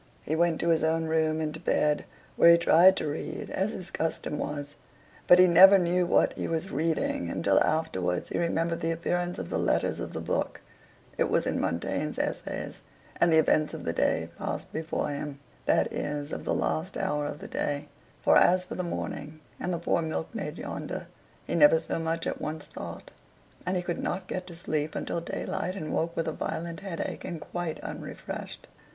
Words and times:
He 0.23 0.35
went 0.35 0.59
to 0.61 0.69
his 0.69 0.81
own 0.83 1.05
room, 1.05 1.39
and 1.39 1.53
to 1.53 1.59
bed, 1.59 2.05
where 2.35 2.49
he 2.49 2.57
tried 2.57 2.97
to 2.97 3.07
read, 3.07 3.51
as 3.51 3.69
his 3.69 3.91
custom 3.91 4.39
was; 4.39 4.73
but 5.27 5.37
he 5.37 5.45
never 5.45 5.77
knew 5.77 6.07
what 6.07 6.33
he 6.33 6.47
was 6.47 6.71
reading 6.71 7.29
until 7.29 7.61
afterwards 7.63 8.29
he 8.29 8.39
remembered 8.39 8.79
the 8.79 8.89
appearance 8.89 9.37
of 9.37 9.51
the 9.51 9.59
letters 9.59 9.99
of 9.99 10.13
the 10.13 10.19
book 10.19 10.61
(it 11.19 11.29
was 11.29 11.45
in 11.45 11.61
Montaigne's 11.61 12.17
Essays), 12.17 12.81
and 13.17 13.31
the 13.31 13.37
events 13.37 13.75
of 13.75 13.83
the 13.83 13.93
day 13.93 14.27
passed 14.39 14.73
before 14.73 15.09
him 15.09 15.39
that 15.67 15.93
is, 15.93 16.31
of 16.31 16.45
the 16.45 16.55
last 16.55 16.97
hour 16.97 17.27
of 17.27 17.37
the 17.37 17.47
day; 17.47 17.87
for 18.23 18.35
as 18.37 18.65
for 18.65 18.73
the 18.73 18.81
morning, 18.81 19.39
and 19.59 19.71
the 19.71 19.77
poor 19.77 20.01
milkmaid 20.01 20.57
yonder, 20.57 21.05
he 21.45 21.53
never 21.53 21.79
so 21.79 21.99
much 21.99 22.25
as 22.25 22.39
once 22.39 22.65
thought. 22.65 23.11
And 23.67 23.77
he 23.77 23.83
could 23.83 23.99
not 23.99 24.25
get 24.27 24.47
to 24.47 24.55
sleep 24.55 24.95
until 24.95 25.21
daylight, 25.21 25.75
and 25.75 25.93
woke 25.93 26.15
with 26.17 26.27
a 26.27 26.31
violent 26.31 26.79
headache, 26.79 27.23
and 27.23 27.39
quite 27.39 27.79
unrefreshed. 27.83 28.65